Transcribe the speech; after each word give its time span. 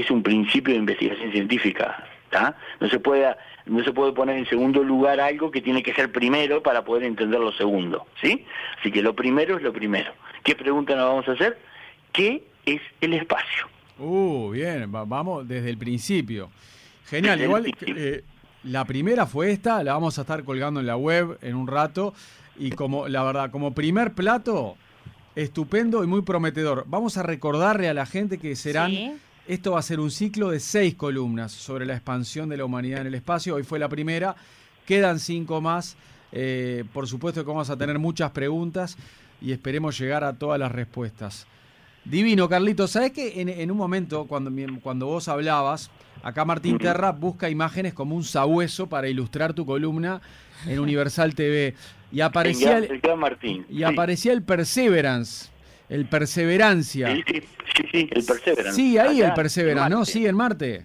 es 0.00 0.10
un 0.10 0.22
principio 0.22 0.74
de 0.74 0.80
investigación 0.80 1.32
científica. 1.32 2.04
No 2.80 2.88
se 2.88 2.98
puede 2.98 3.34
no 3.66 3.82
se 3.82 3.92
puede 3.92 4.12
poner 4.12 4.36
en 4.36 4.46
segundo 4.46 4.82
lugar 4.84 5.18
algo 5.20 5.50
que 5.50 5.60
tiene 5.60 5.82
que 5.82 5.92
ser 5.94 6.12
primero 6.12 6.62
para 6.62 6.84
poder 6.84 7.04
entender 7.04 7.40
lo 7.40 7.50
segundo, 7.52 8.06
¿sí? 8.20 8.44
Así 8.78 8.92
que 8.92 9.02
lo 9.02 9.16
primero 9.16 9.56
es 9.56 9.62
lo 9.62 9.72
primero. 9.72 10.12
¿Qué 10.44 10.54
pregunta 10.54 10.94
nos 10.94 11.08
vamos 11.08 11.28
a 11.28 11.32
hacer? 11.32 11.58
¿Qué 12.12 12.44
es 12.64 12.80
el 13.00 13.14
espacio? 13.14 13.66
Uh, 13.98 14.50
bien, 14.50 14.92
vamos 14.92 15.48
desde 15.48 15.70
el 15.70 15.78
principio. 15.78 16.50
Genial, 17.06 17.40
igual 17.40 17.72
eh, 17.86 18.22
la 18.64 18.84
primera 18.84 19.26
fue 19.26 19.50
esta, 19.50 19.82
la 19.82 19.94
vamos 19.94 20.18
a 20.18 20.22
estar 20.22 20.44
colgando 20.44 20.80
en 20.80 20.86
la 20.86 20.96
web 20.96 21.38
en 21.40 21.56
un 21.56 21.66
rato 21.66 22.14
y 22.56 22.70
como 22.70 23.08
la 23.08 23.24
verdad, 23.24 23.50
como 23.50 23.74
primer 23.74 24.12
plato 24.12 24.76
estupendo 25.34 26.04
y 26.04 26.06
muy 26.06 26.22
prometedor. 26.22 26.84
Vamos 26.86 27.16
a 27.16 27.22
recordarle 27.22 27.88
a 27.88 27.94
la 27.94 28.06
gente 28.06 28.38
que 28.38 28.54
serán 28.56 29.18
esto 29.48 29.72
va 29.72 29.78
a 29.78 29.82
ser 29.82 30.00
un 30.00 30.10
ciclo 30.10 30.50
de 30.50 30.60
seis 30.60 30.94
columnas 30.94 31.52
sobre 31.52 31.86
la 31.86 31.94
expansión 31.94 32.48
de 32.48 32.56
la 32.56 32.64
humanidad 32.64 33.02
en 33.02 33.08
el 33.08 33.14
espacio. 33.14 33.54
Hoy 33.54 33.62
fue 33.62 33.78
la 33.78 33.88
primera, 33.88 34.34
quedan 34.84 35.18
cinco 35.18 35.60
más. 35.60 35.96
Eh, 36.32 36.84
por 36.92 37.06
supuesto 37.06 37.44
que 37.44 37.48
vamos 37.48 37.70
a 37.70 37.76
tener 37.76 37.98
muchas 37.98 38.30
preguntas 38.32 38.96
y 39.40 39.52
esperemos 39.52 39.98
llegar 39.98 40.24
a 40.24 40.32
todas 40.32 40.58
las 40.58 40.72
respuestas. 40.72 41.46
Divino, 42.04 42.48
Carlito. 42.48 42.86
¿Sabes 42.86 43.12
que 43.12 43.40
en, 43.40 43.70
un 43.70 43.76
momento, 43.76 44.26
cuando, 44.26 44.50
cuando 44.80 45.06
vos 45.06 45.28
hablabas, 45.28 45.90
acá 46.22 46.44
Martín 46.44 46.78
Terra 46.78 47.10
busca 47.12 47.50
imágenes 47.50 47.94
como 47.94 48.14
un 48.14 48.24
sabueso 48.24 48.88
para 48.88 49.08
ilustrar 49.08 49.54
tu 49.54 49.66
columna 49.66 50.20
en 50.66 50.78
Universal 50.78 51.34
TV? 51.34 51.74
Y 52.12 52.20
aparecía, 52.20 52.78
el, 52.78 53.00
Martín, 53.16 53.66
y 53.68 53.82
aparecía 53.82 54.32
el 54.32 54.42
Perseverance 54.42 55.50
el 55.88 56.06
Perseverancia. 56.06 57.14
Sí, 57.14 57.22
sí, 57.26 57.42
sí, 57.90 58.08
el 58.10 58.24
Perseverance. 58.24 58.72
Sí, 58.72 58.98
ahí 58.98 59.22
el 59.22 59.32
Perseverance, 59.32 59.90
¿no? 59.90 60.04
Sí, 60.04 60.26
en 60.26 60.36
Marte. 60.36 60.84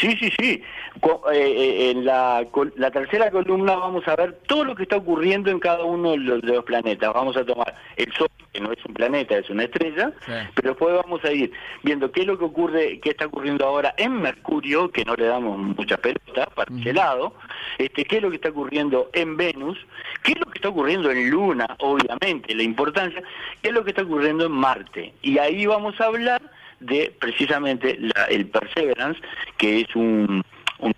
Sí, 0.00 0.16
sí, 0.18 0.30
sí. 0.38 0.62
Eh, 1.02 1.30
eh, 1.32 1.90
en 1.90 2.04
la, 2.04 2.44
la, 2.76 2.90
tercera 2.90 3.30
columna 3.30 3.76
vamos 3.76 4.06
a 4.08 4.16
ver 4.16 4.38
todo 4.46 4.64
lo 4.64 4.74
que 4.74 4.82
está 4.82 4.96
ocurriendo 4.96 5.50
en 5.50 5.60
cada 5.60 5.84
uno 5.84 6.12
de 6.12 6.18
los, 6.18 6.64
planetas. 6.64 7.12
Vamos 7.14 7.36
a 7.36 7.44
tomar 7.44 7.74
el 7.96 8.12
Sol, 8.14 8.28
que 8.52 8.60
no 8.60 8.72
es 8.72 8.84
un 8.84 8.94
planeta, 8.94 9.38
es 9.38 9.48
una 9.48 9.64
estrella, 9.64 10.12
pero 10.54 10.70
después 10.70 10.94
vamos 10.94 11.24
a 11.24 11.32
ir 11.32 11.52
viendo 11.82 12.10
qué 12.10 12.22
es 12.22 12.26
lo 12.26 12.38
que 12.38 12.44
ocurre, 12.44 13.00
qué 13.00 13.10
está 13.10 13.26
ocurriendo 13.26 13.64
ahora 13.64 13.94
en 13.96 14.20
Mercurio, 14.20 14.90
que 14.90 15.04
no 15.04 15.14
le 15.14 15.26
damos 15.26 15.58
mucha 15.58 15.96
pelota, 15.98 16.46
parcelado, 16.54 17.34
este, 17.78 18.04
qué 18.04 18.16
es 18.16 18.22
lo 18.22 18.30
que 18.30 18.36
está 18.36 18.50
ocurriendo 18.50 19.10
en 19.12 19.36
Venus, 19.36 19.78
qué 20.22 20.32
es 20.32 20.40
lo 20.40 20.46
que 20.46 20.58
está 20.58 20.68
ocurriendo 20.68 21.10
en 21.10 21.30
Luna, 21.30 21.76
obviamente, 21.78 22.54
la 22.54 22.62
importancia, 22.62 23.22
qué 23.62 23.68
es 23.68 23.74
lo 23.74 23.84
que 23.84 23.90
está 23.90 24.02
ocurriendo 24.02 24.46
en 24.46 24.52
Marte. 24.52 25.14
Y 25.22 25.38
ahí 25.38 25.66
vamos 25.66 26.00
a 26.00 26.06
hablar 26.06 26.42
de 26.80 27.14
precisamente 27.18 27.98
el 28.28 28.46
Perseverance, 28.46 29.20
que 29.56 29.80
es 29.80 29.96
un, 29.96 30.42
un 30.78 30.94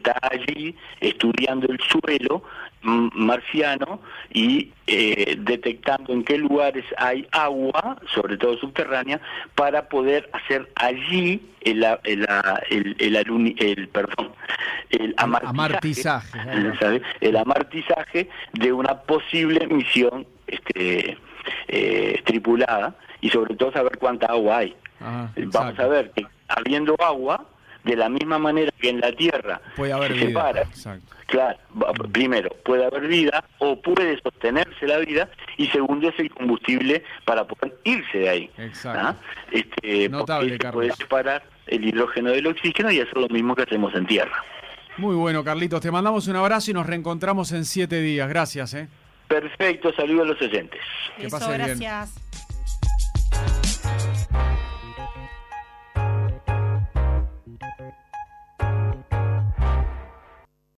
está 0.00 0.18
allí 0.22 0.74
estudiando 1.00 1.68
el 1.68 1.78
suelo 1.80 2.42
marciano 2.82 4.00
y 4.32 4.72
eh, 4.86 5.36
detectando 5.38 6.12
en 6.14 6.24
qué 6.24 6.38
lugares 6.38 6.84
hay 6.96 7.26
agua, 7.30 7.98
sobre 8.14 8.38
todo 8.38 8.56
subterránea, 8.56 9.20
para 9.54 9.88
poder 9.88 10.30
hacer 10.32 10.70
allí 10.76 11.42
el, 11.60 11.84
el, 12.04 12.26
el, 12.70 13.56
el, 13.58 13.88
perdón, 13.88 14.32
el 14.90 15.14
amartizaje, 15.18 16.38
el 17.20 17.36
amartizaje 17.36 18.30
de 18.54 18.72
una 18.72 18.94
posible 19.02 19.66
misión 19.66 20.26
este, 20.46 21.18
eh, 21.68 22.22
tripulada 22.24 22.96
y 23.20 23.28
sobre 23.28 23.54
todo 23.56 23.72
saber 23.72 23.98
cuánta 23.98 24.26
agua 24.26 24.58
hay. 24.58 24.74
Vamos 25.00 25.78
a 25.78 25.86
ver 25.86 26.10
que 26.12 26.26
habiendo 26.48 26.96
agua, 26.98 27.46
de 27.84 27.96
la 27.96 28.08
misma 28.08 28.38
manera 28.38 28.70
que 28.80 28.90
en 28.90 29.00
la 29.00 29.12
Tierra 29.12 29.60
puede 29.76 29.92
haber 29.92 30.18
se 30.18 30.26
vida. 30.26 30.66
claro, 31.26 31.58
primero, 32.12 32.50
puede 32.64 32.84
haber 32.84 33.08
vida 33.08 33.44
o 33.58 33.80
puede 33.80 34.20
sostenerse 34.20 34.86
la 34.86 34.98
vida 34.98 35.28
y 35.56 35.66
segundo 35.68 36.08
es 36.08 36.18
el 36.18 36.30
combustible 36.30 37.02
para 37.24 37.44
poder 37.44 37.76
irse 37.84 38.18
de 38.18 38.28
ahí. 38.28 38.50
Exacto. 38.58 39.00
¿ah? 39.02 39.16
Este, 39.50 40.08
Notable, 40.08 40.50
porque 40.50 40.66
se 40.66 40.72
puede 40.72 40.92
separar 40.92 41.42
el 41.66 41.84
hidrógeno 41.84 42.30
del 42.30 42.46
oxígeno 42.46 42.90
y 42.90 43.00
hacer 43.00 43.16
lo 43.16 43.28
mismo 43.28 43.54
que 43.54 43.62
hacemos 43.62 43.94
en 43.94 44.06
Tierra. 44.06 44.44
Muy 44.96 45.14
bueno, 45.14 45.42
Carlitos. 45.44 45.80
Te 45.80 45.90
mandamos 45.90 46.28
un 46.28 46.36
abrazo 46.36 46.70
y 46.70 46.74
nos 46.74 46.86
reencontramos 46.86 47.52
en 47.52 47.64
siete 47.64 48.00
días. 48.00 48.28
Gracias. 48.28 48.74
¿eh? 48.74 48.88
Perfecto, 49.28 49.92
saludos 49.94 50.22
a 50.22 50.28
los 50.32 50.42
oyentes. 50.42 50.80
Que 51.16 51.28
gracias. 51.28 52.19